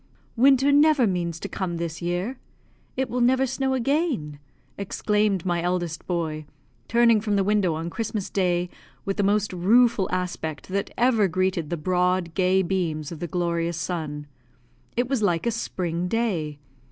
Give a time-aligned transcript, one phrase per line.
[0.35, 2.39] "Winter never means to come this year.
[2.97, 4.39] It will never snow again?"
[4.75, 6.45] exclaimed my eldest boy,
[6.87, 8.71] turning from the window on Christmas Day,
[9.05, 13.77] with the most rueful aspect that ever greeted the broad, gay beams of the glorious
[13.77, 14.25] sun.
[14.97, 16.57] It was like a spring day.